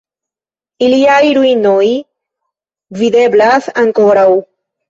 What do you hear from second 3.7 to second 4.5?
ankoraŭ.